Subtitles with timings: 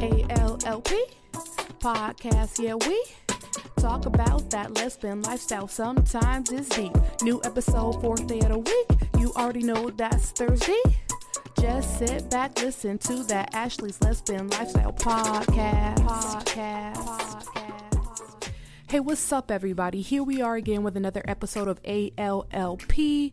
[0.00, 0.92] ALLP
[1.78, 3.04] podcast, yeah, we
[3.76, 5.68] talk about that lesbian lifestyle.
[5.68, 6.92] Sometimes it's deep.
[7.22, 8.86] New episode, fourth day of the week.
[9.18, 10.82] You already know that's Thursday.
[11.60, 15.98] Just sit back, listen to that Ashley's Lesbian Lifestyle podcast.
[15.98, 16.94] Podcast.
[16.94, 18.50] podcast.
[18.88, 20.00] Hey, what's up, everybody?
[20.00, 23.32] Here we are again with another episode of ALLP.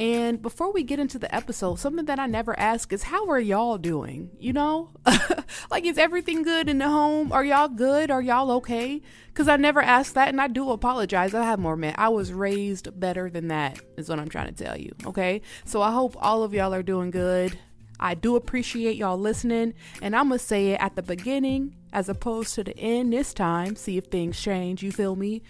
[0.00, 3.38] And before we get into the episode, something that I never ask is how are
[3.38, 4.30] y'all doing?
[4.40, 4.92] You know?
[5.70, 7.30] like is everything good in the home?
[7.32, 8.10] Are y'all good?
[8.10, 9.02] Are y'all okay?
[9.34, 11.34] Cuz I never ask that and I do apologize.
[11.34, 11.94] I have more men.
[11.98, 15.42] I was raised better than that is what I'm trying to tell you, okay?
[15.66, 17.58] So I hope all of y'all are doing good.
[18.02, 22.54] I do appreciate y'all listening, and I'm gonna say it at the beginning as opposed
[22.54, 23.76] to the end this time.
[23.76, 24.82] See if things change.
[24.82, 25.42] You feel me?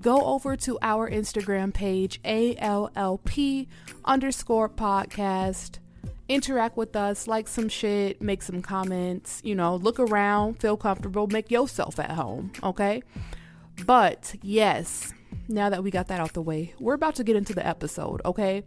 [0.00, 3.66] Go over to our Instagram page, ALLP
[4.04, 5.78] underscore podcast.
[6.28, 11.26] Interact with us, like some shit, make some comments, you know, look around, feel comfortable,
[11.26, 13.02] make yourself at home, okay?
[13.84, 15.12] But yes,
[15.48, 18.22] now that we got that out the way, we're about to get into the episode,
[18.24, 18.62] okay?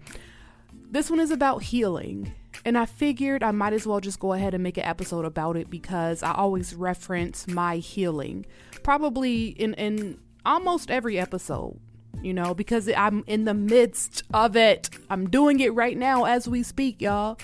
[0.91, 2.33] This one is about healing.
[2.63, 5.57] And I figured I might as well just go ahead and make an episode about
[5.57, 8.45] it because I always reference my healing.
[8.83, 11.79] Probably in, in almost every episode,
[12.21, 14.89] you know, because I'm in the midst of it.
[15.09, 17.37] I'm doing it right now as we speak, y'all,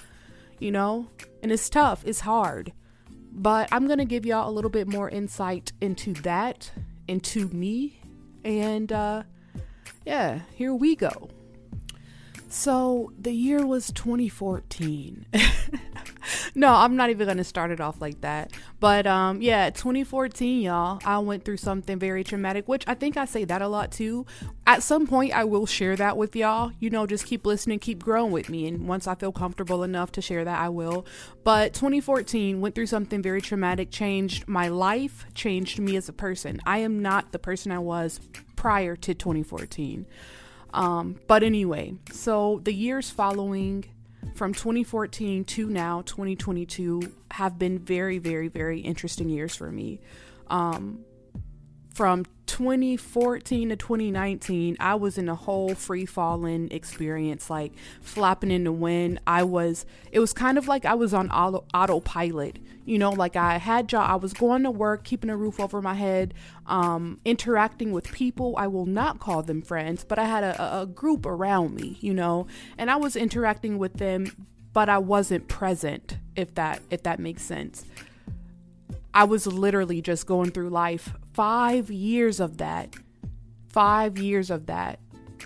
[0.60, 1.08] you know,
[1.42, 2.74] and it's tough, it's hard.
[3.34, 6.72] But I'm going to give y'all a little bit more insight into that,
[7.08, 8.02] into me,
[8.44, 9.24] and uh,
[10.06, 11.30] yeah, here we go.
[12.50, 15.26] So the year was 2014.
[16.56, 18.52] no, I'm not even gonna start it off like that.
[18.80, 21.00] But um, yeah, 2014, y'all.
[21.06, 24.26] I went through something very traumatic, which I think I say that a lot too.
[24.68, 26.72] At some point, I will share that with y'all.
[26.80, 30.12] You know, just keep listening, keep growing with me, and once I feel comfortable enough
[30.14, 31.06] to share that, I will.
[31.44, 36.60] But 2014 went through something very traumatic, changed my life, changed me as a person.
[36.66, 38.20] I am not the person I was
[38.56, 40.06] prior to 2014.
[40.74, 43.86] Um, but anyway, so the years following
[44.36, 47.02] from 2014 to now 2022
[47.32, 50.00] have been very, very, very interesting years for me.
[50.48, 51.06] Um,
[51.94, 58.66] from 2014 to 2019, I was in a whole free falling experience, like flapping in
[58.66, 59.20] the wind.
[59.26, 63.36] I was, it was kind of like I was on auto, autopilot, you know, like
[63.36, 66.34] I had job, I was going to work, keeping a roof over my head,
[66.66, 68.56] um, interacting with people.
[68.58, 72.14] I will not call them friends, but I had a, a group around me, you
[72.14, 72.48] know,
[72.78, 77.44] and I was interacting with them, but I wasn't present, if that, if that makes
[77.44, 77.86] sense.
[79.14, 81.14] I was literally just going through life.
[81.34, 82.96] Five years of that.
[83.68, 85.00] Five years of that.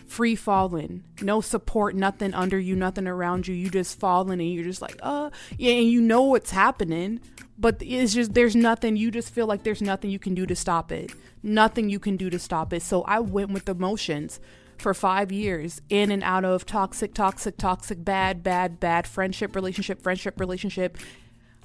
[0.07, 1.03] Free falling.
[1.21, 3.55] No support, nothing under you, nothing around you.
[3.55, 7.21] You just falling and you're just like, uh, yeah, and you know what's happening.
[7.57, 10.55] But it's just, there's nothing, you just feel like there's nothing you can do to
[10.55, 11.11] stop it.
[11.41, 12.81] Nothing you can do to stop it.
[12.81, 14.39] So I went with emotions
[14.77, 20.01] for five years in and out of toxic, toxic, toxic, bad, bad, bad friendship, relationship,
[20.01, 20.97] friendship, relationship,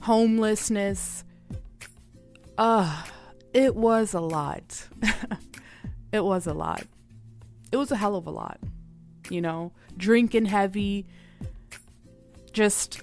[0.02, 1.24] homelessness
[2.60, 3.04] uh,
[3.54, 4.86] it was a lot.
[6.12, 6.84] it was a lot.
[7.72, 8.60] It was a hell of a lot.
[9.30, 11.06] You know, drinking heavy,
[12.52, 13.00] just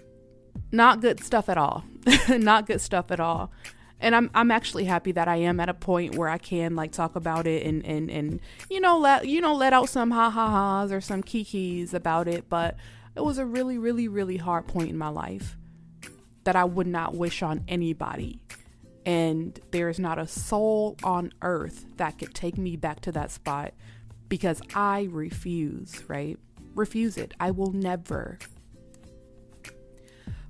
[0.71, 1.83] not good stuff at all.
[2.29, 3.51] not good stuff at all.
[3.99, 6.91] And I'm I'm actually happy that I am at a point where I can like
[6.91, 8.39] talk about it and and and
[8.69, 12.27] you know let you know let out some ha ha ha's or some kikis about
[12.27, 12.75] it, but
[13.15, 15.57] it was a really really really hard point in my life
[16.43, 18.39] that I would not wish on anybody
[19.07, 23.31] and there is not a soul on earth that could take me back to that
[23.31, 23.73] spot
[24.27, 26.37] because I refuse, right?
[26.75, 27.33] Refuse it.
[27.39, 28.37] I will never.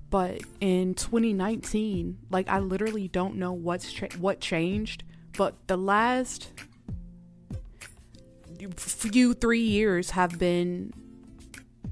[0.10, 5.04] But in 2019, like I literally don't know what's cha- what changed,
[5.38, 6.52] but the last
[8.76, 10.92] few 3 years have been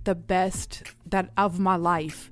[0.03, 2.31] the best that of my life.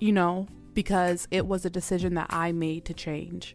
[0.00, 3.54] You know, because it was a decision that I made to change.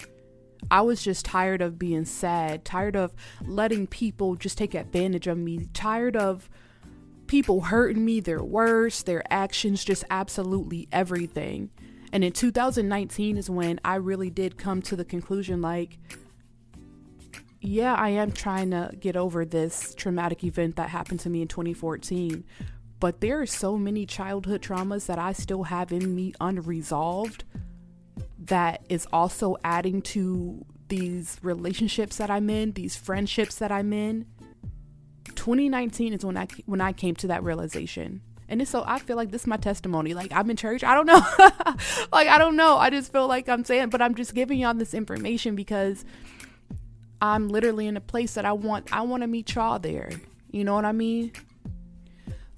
[0.71, 3.13] I was just tired of being sad, tired of
[3.45, 6.49] letting people just take advantage of me, tired of
[7.27, 11.69] people hurting me, their words, their actions, just absolutely everything.
[12.11, 15.99] And in 2019 is when I really did come to the conclusion like,
[17.59, 21.47] yeah, I am trying to get over this traumatic event that happened to me in
[21.47, 22.43] 2014,
[23.01, 27.43] but there are so many childhood traumas that I still have in me unresolved
[28.37, 34.27] that is also adding to these relationships that I'm in, these friendships that I'm in.
[35.25, 38.21] 2019 is when I when I came to that realization.
[38.47, 40.13] And so I feel like this is my testimony.
[40.13, 40.83] Like I'm in church.
[40.83, 41.25] I don't know.
[42.11, 42.77] like I don't know.
[42.77, 46.05] I just feel like I'm saying, but I'm just giving y'all this information because
[47.19, 50.11] I'm literally in a place that I want I want to meet y'all there.
[50.51, 51.31] You know what I mean?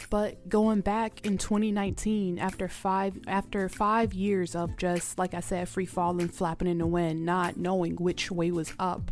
[0.09, 5.69] But going back in 2019, after five after five years of just like I said,
[5.69, 9.11] free falling, flapping in the wind, not knowing which way was up,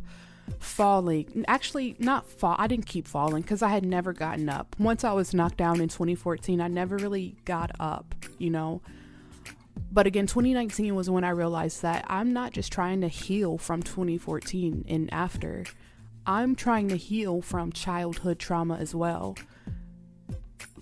[0.60, 1.46] falling.
[1.48, 2.56] Actually, not fall.
[2.58, 4.76] I didn't keep falling because I had never gotten up.
[4.80, 8.16] Once I was knocked down in 2014, I never really got up.
[8.38, 8.82] You know.
[9.94, 13.84] But again, 2019 was when I realized that I'm not just trying to heal from
[13.84, 15.66] 2014 and after.
[16.26, 19.36] I'm trying to heal from childhood trauma as well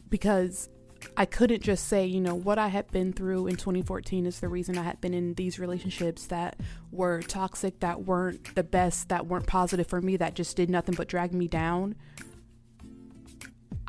[0.09, 0.69] because
[1.15, 4.49] I couldn't just say, you know, what I had been through in 2014 is the
[4.49, 6.59] reason I had been in these relationships that
[6.91, 10.95] were toxic, that weren't the best, that weren't positive for me, that just did nothing
[10.95, 11.95] but drag me down.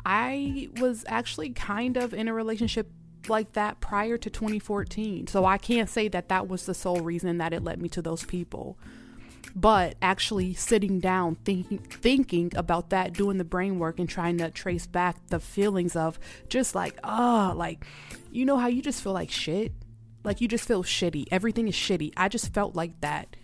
[0.05, 2.89] I was actually kind of in a relationship
[3.27, 5.27] like that prior to 2014.
[5.27, 8.01] So I can't say that that was the sole reason that it led me to
[8.01, 8.77] those people
[9.55, 14.49] but actually sitting down thinking thinking about that doing the brain work and trying to
[14.49, 17.85] trace back the feelings of just like oh like
[18.31, 19.73] you know how you just feel like shit?
[20.23, 21.25] Like you just feel shitty.
[21.31, 22.13] Everything is shitty.
[22.15, 23.35] I just felt like that.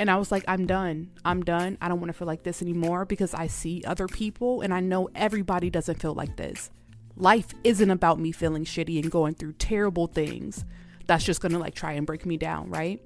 [0.00, 1.10] And i was like i'm done.
[1.24, 1.76] I'm done.
[1.80, 4.80] I don't want to feel like this anymore because i see other people and i
[4.80, 6.70] know everybody doesn't feel like this.
[7.16, 10.64] Life isn't about me feeling shitty and going through terrible things.
[11.06, 13.02] That's just gonna like try and break me down right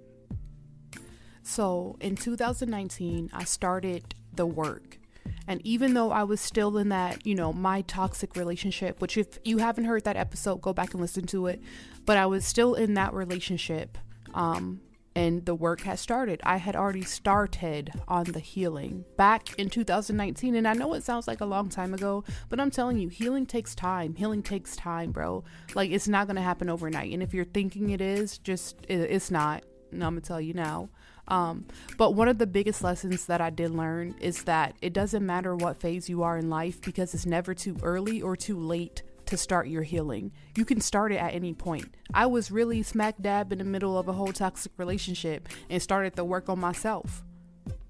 [1.42, 4.98] so in 2019, I started the work.
[5.46, 9.38] And even though I was still in that, you know, my toxic relationship, which if
[9.44, 11.60] you haven't heard that episode, go back and listen to it.
[12.04, 13.98] But I was still in that relationship.
[14.34, 14.80] Um,
[15.14, 16.40] and the work has started.
[16.42, 20.54] I had already started on the healing back in 2019.
[20.54, 23.44] And I know it sounds like a long time ago, but I'm telling you, healing
[23.44, 24.14] takes time.
[24.14, 25.44] Healing takes time, bro.
[25.74, 27.12] Like, it's not going to happen overnight.
[27.12, 29.64] And if you're thinking it is, just, it's not.
[29.90, 30.88] And I'm going to tell you now.
[31.28, 31.66] Um,
[31.96, 35.54] but one of the biggest lessons that I did learn is that it doesn't matter
[35.54, 39.36] what phase you are in life because it's never too early or too late to
[39.36, 40.32] start your healing.
[40.56, 41.94] You can start it at any point.
[42.12, 46.14] I was really smack dab in the middle of a whole toxic relationship and started
[46.14, 47.24] the work on myself.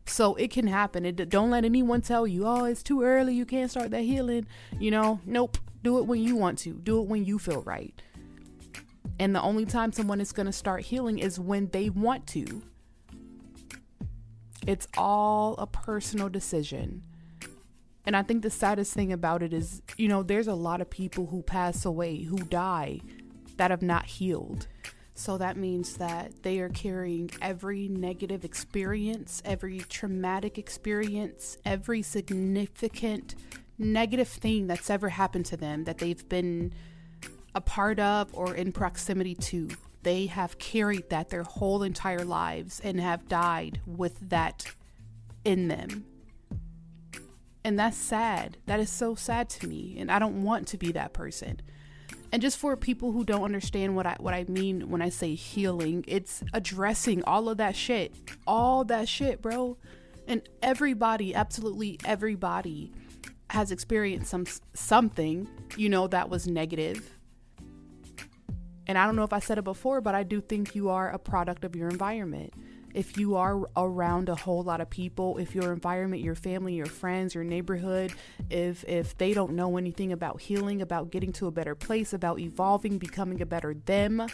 [0.07, 1.07] So it can happen.
[1.07, 3.35] It don't let anyone tell you, "Oh, it's too early.
[3.35, 4.47] You can't start that healing."
[4.79, 5.59] You know, nope.
[5.83, 6.75] Do it when you want to.
[6.75, 7.95] Do it when you feel right.
[9.19, 12.63] And the only time someone is going to start healing is when they want to.
[14.67, 17.03] It's all a personal decision.
[18.05, 20.91] And I think the saddest thing about it is, you know, there's a lot of
[20.91, 23.01] people who pass away, who die,
[23.57, 24.67] that have not healed.
[25.15, 33.35] So that means that they are carrying every negative experience, every traumatic experience, every significant
[33.79, 36.73] negative thing that's ever happened to them that they've been
[37.55, 39.69] a part of or in proximity to
[40.03, 44.67] they have carried that their whole entire lives and have died with that
[45.45, 46.05] in them.
[47.65, 48.59] And that's sad.
[48.67, 49.97] That is so sad to me.
[49.99, 51.61] And I don't want to be that person.
[52.33, 55.35] And just for people who don't understand what I what I mean when I say
[55.35, 58.15] healing, it's addressing all of that shit.
[58.47, 59.77] All that shit, bro.
[60.27, 62.93] And everybody, absolutely everybody
[63.51, 65.47] has experienced some something,
[65.77, 67.12] you know, that was negative
[68.93, 71.09] and I don't know if I said it before, but I do think you are
[71.09, 72.53] a product of your environment.
[72.93, 76.85] If you are around a whole lot of people, if your environment, your family, your
[76.85, 78.13] friends, your neighborhood,
[78.51, 82.39] if if they don't know anything about healing, about getting to a better place, about
[82.39, 84.27] evolving, becoming a better them,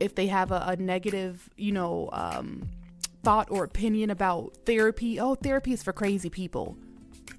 [0.00, 2.68] if they have a, a negative, you know, um,
[3.22, 6.76] thought or opinion about therapy, oh, therapy is for crazy people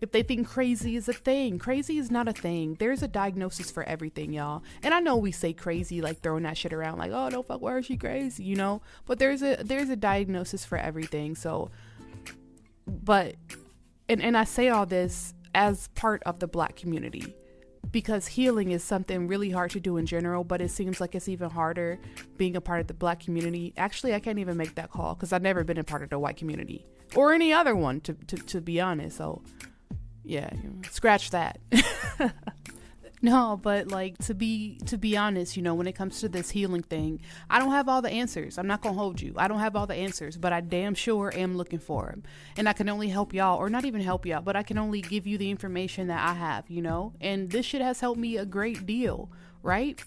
[0.01, 1.59] if they think crazy is a thing.
[1.59, 2.75] Crazy is not a thing.
[2.79, 4.63] There's a diagnosis for everything, y'all.
[4.83, 7.61] And I know we say crazy like throwing that shit around like, "Oh, no fuck,
[7.61, 8.81] why is she crazy?" you know?
[9.05, 11.35] But there's a there's a diagnosis for everything.
[11.35, 11.71] So
[12.87, 13.35] but
[14.09, 17.35] and and I say all this as part of the black community
[17.91, 21.29] because healing is something really hard to do in general, but it seems like it's
[21.29, 21.97] even harder
[22.37, 23.73] being a part of the black community.
[23.77, 26.19] Actually, I can't even make that call because I've never been a part of the
[26.19, 29.17] white community or any other one, to, to, to be honest.
[29.17, 29.41] So
[30.25, 30.49] yeah,
[30.89, 31.59] scratch that.
[33.21, 36.49] no, but like to be to be honest, you know, when it comes to this
[36.49, 38.57] healing thing, I don't have all the answers.
[38.57, 39.33] I'm not gonna hold you.
[39.37, 42.23] I don't have all the answers, but I damn sure am looking for them,
[42.57, 45.01] and I can only help y'all, or not even help y'all, but I can only
[45.01, 47.13] give you the information that I have, you know.
[47.21, 49.29] And this shit has helped me a great deal,
[49.63, 50.03] right?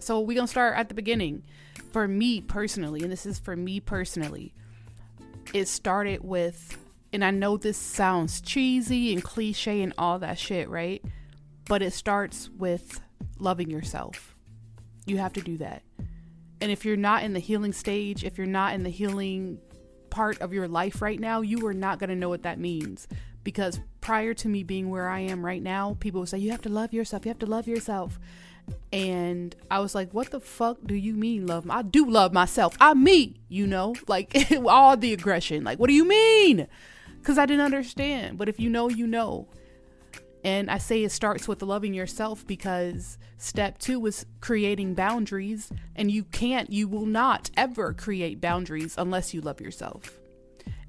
[0.00, 1.44] So we gonna start at the beginning.
[1.92, 4.52] For me personally, and this is for me personally,
[5.52, 6.76] it started with
[7.14, 11.00] and I know this sounds cheesy and cliche and all that shit, right?
[11.66, 13.00] But it starts with
[13.38, 14.34] loving yourself.
[15.06, 15.84] You have to do that.
[16.60, 19.60] And if you're not in the healing stage, if you're not in the healing
[20.10, 23.06] part of your life right now, you are not going to know what that means.
[23.44, 26.62] Because prior to me being where I am right now, people would say, You have
[26.62, 27.24] to love yourself.
[27.24, 28.18] You have to love yourself.
[28.92, 31.70] And I was like, What the fuck do you mean, love?
[31.70, 32.76] I do love myself.
[32.80, 33.94] I'm me, you know?
[34.08, 34.34] Like,
[34.66, 35.62] all the aggression.
[35.62, 36.66] Like, what do you mean?
[37.24, 38.36] Because I didn't understand.
[38.36, 39.48] But if you know, you know.
[40.44, 45.72] And I say it starts with loving yourself because step two is creating boundaries.
[45.96, 50.18] And you can't, you will not ever create boundaries unless you love yourself.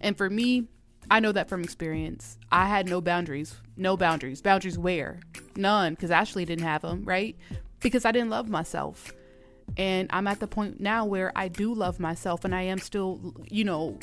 [0.02, 0.68] And for me,
[1.10, 2.38] I know that from experience.
[2.52, 3.56] I had no boundaries.
[3.78, 4.42] No boundaries.
[4.42, 5.22] Boundaries where?
[5.56, 7.38] None, because Ashley didn't have them, right?
[7.80, 9.14] Because I didn't love myself.
[9.78, 13.34] And I'm at the point now where I do love myself and I am still,
[13.50, 14.00] you know,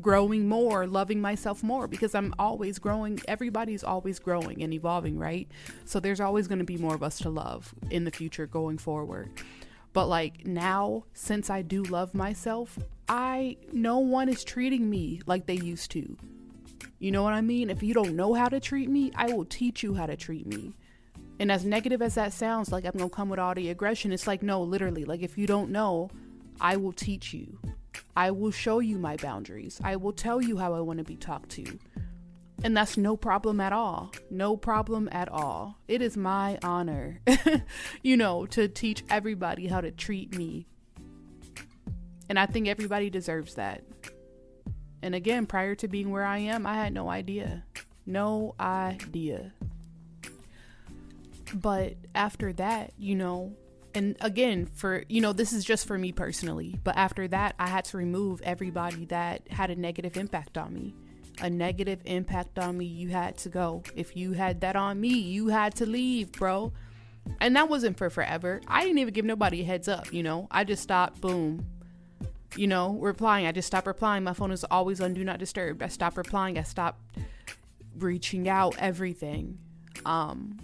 [0.00, 3.20] growing more, loving myself more because I'm always growing.
[3.26, 5.48] Everybody's always growing and evolving, right?
[5.84, 8.78] So there's always going to be more of us to love in the future going
[8.78, 9.30] forward.
[9.92, 12.78] But like now, since I do love myself,
[13.08, 16.16] I no one is treating me like they used to.
[17.00, 17.70] You know what I mean?
[17.70, 20.46] If you don't know how to treat me, I will teach you how to treat
[20.46, 20.74] me.
[21.40, 24.26] And as negative as that sounds, like I'm gonna come with all the aggression, it's
[24.26, 26.10] like, no, literally, like if you don't know,
[26.60, 27.58] I will teach you.
[28.16, 29.80] I will show you my boundaries.
[29.82, 31.78] I will tell you how I want to be talked to.
[32.62, 34.12] And that's no problem at all.
[34.30, 35.78] No problem at all.
[35.88, 37.20] It is my honor,
[38.02, 40.66] you know, to teach everybody how to treat me.
[42.28, 43.82] And I think everybody deserves that.
[45.02, 47.64] And again, prior to being where I am, I had no idea.
[48.04, 49.52] No idea.
[51.54, 53.56] But after that, you know,
[53.94, 57.66] and again for you know this is just for me personally but after that i
[57.66, 60.94] had to remove everybody that had a negative impact on me.
[61.42, 63.82] A negative impact on me you had to go.
[63.96, 66.72] If you had that on me you had to leave bro.
[67.40, 68.60] And that wasn't for forever.
[68.66, 70.48] I didn't even give nobody a heads up you know?
[70.50, 71.66] I just stopped boom.
[72.56, 73.46] You know replying.
[73.46, 74.24] I just stopped replying.
[74.24, 75.82] My phone is always on do not disturb.
[75.82, 76.58] I stopped replying.
[76.58, 77.00] I stopped
[77.96, 79.58] reaching out everything.
[80.04, 80.58] Um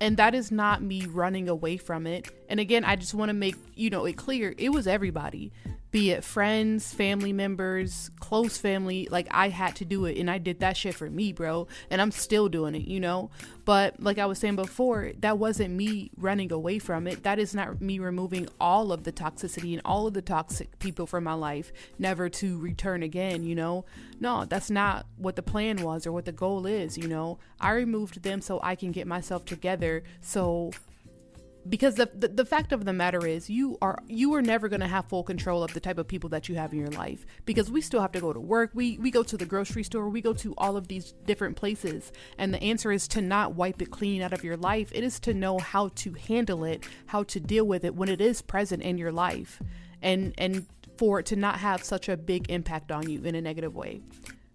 [0.00, 3.34] and that is not me running away from it and again i just want to
[3.34, 5.52] make you know it clear it was everybody
[5.90, 10.36] be it friends family members close family like i had to do it and i
[10.36, 13.30] did that shit for me bro and i'm still doing it you know?
[13.64, 17.22] But like i was saying before that wasn't me running away from it.
[17.22, 21.06] That is not me removing all of the toxicity and all of the toxic people
[21.06, 23.84] from my life never to return again you know?
[24.20, 27.38] No that's not what the plan was or what the goal is you know?
[27.60, 30.70] I removed them so i can get myself together so
[31.68, 34.80] because the, the, the fact of the matter is you are you are never going
[34.80, 37.26] to have full control of the type of people that you have in your life
[37.44, 38.70] because we still have to go to work.
[38.74, 40.08] We we go to the grocery store.
[40.08, 42.12] We go to all of these different places.
[42.38, 44.90] And the answer is to not wipe it clean out of your life.
[44.94, 48.20] It is to know how to handle it how to deal with it when it
[48.20, 49.60] is present in your life
[50.02, 53.40] and and for it to not have such a big impact on you in a
[53.40, 54.00] negative way.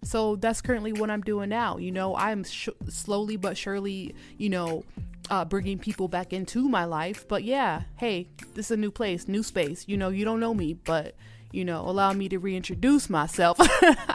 [0.02, 1.78] So that's currently what I'm doing now.
[1.78, 4.84] You know, I'm sh- slowly but surely, you know,
[5.30, 7.26] uh, bringing people back into my life.
[7.26, 9.84] But yeah, hey, this is a new place, new space.
[9.88, 11.14] You know, you don't know me, but
[11.52, 13.58] you know, allow me to reintroduce myself.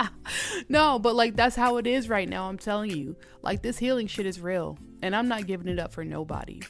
[0.70, 2.50] no, but like that's how it is right now.
[2.50, 5.94] I'm telling you, like this healing shit is real, and I'm not giving it up
[5.94, 6.62] for nobody.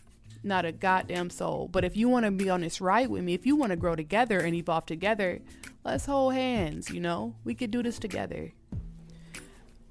[0.44, 1.68] Not a goddamn soul.
[1.70, 3.76] But if you want to be on this ride with me, if you want to
[3.76, 5.40] grow together and evolve together,
[5.84, 7.36] let's hold hands, you know?
[7.44, 8.54] We could do this together.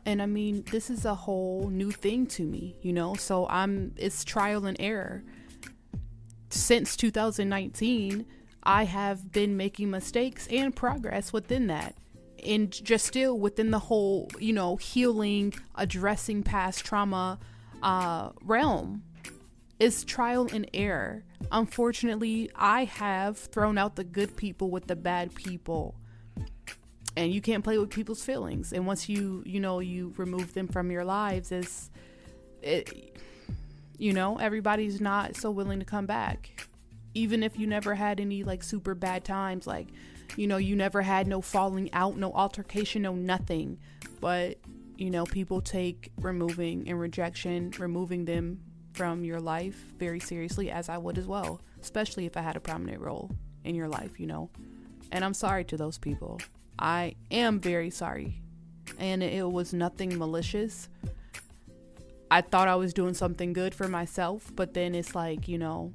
[0.09, 3.13] And I mean, this is a whole new thing to me, you know?
[3.13, 5.23] So I'm, it's trial and error.
[6.49, 8.25] Since 2019,
[8.63, 11.95] I have been making mistakes and progress within that.
[12.43, 17.39] And just still within the whole, you know, healing, addressing past trauma
[17.83, 19.03] uh, realm
[19.79, 21.23] is trial and error.
[21.53, 25.97] Unfortunately, I have thrown out the good people with the bad people
[27.19, 28.73] and you can't play with people's feelings.
[28.73, 31.91] And once you you know you remove them from your lives is
[32.63, 33.19] it
[33.99, 36.69] you know everybody's not so willing to come back.
[37.15, 39.89] Even if you never had any like super bad times like
[40.37, 43.79] you know you never had no falling out no altercation no nothing.
[44.21, 44.59] But
[44.97, 48.61] you know people take removing and rejection removing them
[48.93, 52.61] from your life very seriously as i would as well especially if i had a
[52.61, 53.31] prominent role
[53.63, 54.51] in your life you know.
[55.13, 56.41] And i'm sorry to those people
[56.79, 58.41] I am very sorry.
[58.99, 60.89] And it was nothing malicious.
[62.31, 65.95] I thought I was doing something good for myself, but then it's like, you know,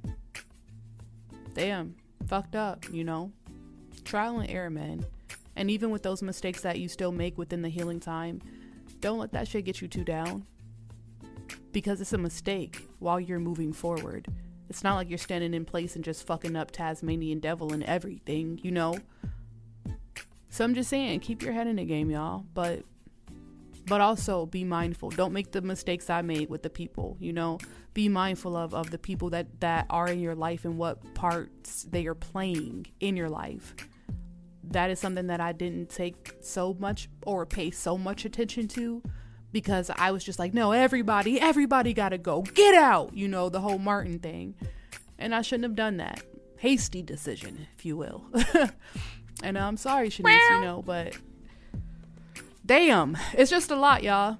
[1.54, 1.96] damn,
[2.28, 3.32] fucked up, you know?
[4.04, 5.06] Trial and error, man.
[5.56, 8.42] And even with those mistakes that you still make within the healing time,
[9.00, 10.46] don't let that shit get you too down.
[11.72, 14.28] Because it's a mistake while you're moving forward
[14.70, 18.60] It's not like you're standing in place and just fucking up Tasmanian devil and everything,
[18.63, 18.98] you know?
[20.53, 22.45] So I'm just saying, keep your head in the game, y'all.
[22.53, 22.83] But
[23.88, 25.10] but also be mindful.
[25.10, 27.57] Don't make the mistakes I made with the people, you know?
[27.95, 31.88] Be mindful of, of the people that, that are in your life and what parts
[31.89, 33.74] they are playing in your life.
[34.65, 39.01] That is something that I didn't take so much or pay so much attention to
[39.51, 42.43] because I was just like, no, everybody, everybody gotta go.
[42.43, 44.53] Get out, you know, the whole Martin thing.
[45.17, 46.22] And I shouldn't have done that.
[46.60, 48.24] Hasty decision, if you will.
[49.42, 50.24] and I'm sorry, Shanice,
[50.56, 51.18] you know, but
[52.66, 54.38] damn, it's just a lot, y'all.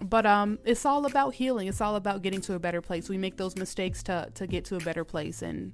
[0.00, 1.68] But um, it's all about healing.
[1.68, 3.08] It's all about getting to a better place.
[3.08, 5.72] We make those mistakes to to get to a better place, and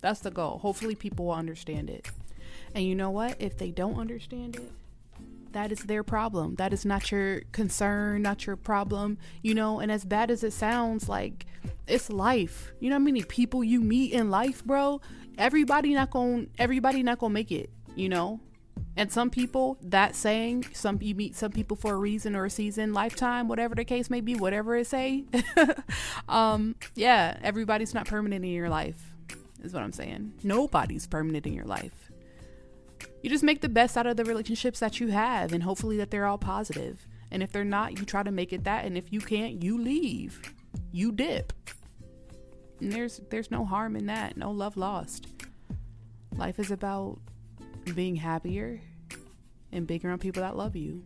[0.00, 0.58] that's the goal.
[0.58, 2.06] Hopefully, people will understand it.
[2.74, 3.40] And you know what?
[3.40, 4.72] If they don't understand it,
[5.54, 6.56] that is their problem.
[6.56, 9.80] That is not your concern, not your problem, you know.
[9.80, 11.46] And as bad as it sounds, like
[11.86, 12.72] it's life.
[12.80, 15.00] You know how many people you meet in life, bro?
[15.38, 18.40] Everybody not gonna, everybody not gonna make it, you know.
[18.96, 22.50] And some people, that saying, some you meet some people for a reason or a
[22.50, 25.24] season, lifetime, whatever the case may be, whatever it say.
[26.28, 29.14] um, yeah, everybody's not permanent in your life,
[29.62, 30.34] is what I'm saying.
[30.42, 32.03] Nobody's permanent in your life.
[33.24, 36.10] You just make the best out of the relationships that you have, and hopefully that
[36.10, 37.06] they're all positive.
[37.30, 38.84] And if they're not, you try to make it that.
[38.84, 40.42] And if you can't, you leave.
[40.92, 41.54] You dip.
[42.80, 44.36] And there's there's no harm in that.
[44.36, 45.26] No love lost.
[46.36, 47.18] Life is about
[47.94, 48.82] being happier
[49.72, 51.02] and being around people that love you.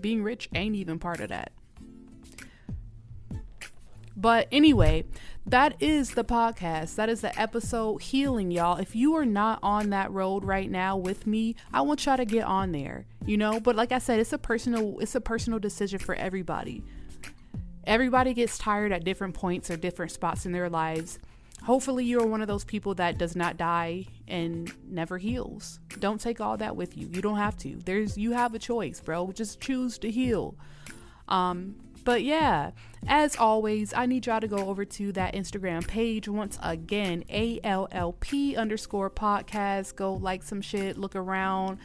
[0.00, 1.52] Being rich ain't even part of that.
[4.16, 5.04] But anyway,
[5.46, 6.96] that is the podcast.
[6.96, 8.78] That is the episode healing, y'all.
[8.78, 12.24] If you are not on that road right now with me, I want y'all to
[12.24, 13.06] get on there.
[13.24, 16.82] You know, but like I said, it's a personal it's a personal decision for everybody.
[17.84, 21.18] Everybody gets tired at different points or different spots in their lives
[21.62, 26.40] hopefully you're one of those people that does not die and never heals don't take
[26.40, 29.60] all that with you you don't have to there's you have a choice bro just
[29.60, 30.56] choose to heal
[31.28, 32.70] um but yeah
[33.06, 38.56] as always i need y'all to go over to that instagram page once again allp
[38.56, 41.78] underscore podcast go like some shit look around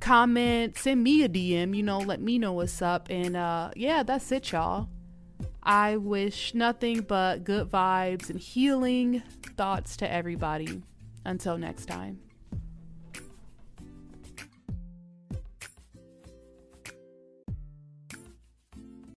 [0.00, 4.02] comment send me a dm you know let me know what's up and uh yeah
[4.02, 4.88] that's it y'all
[5.64, 9.22] I wish nothing but good vibes and healing
[9.56, 10.82] thoughts to everybody.
[11.24, 12.23] Until next time.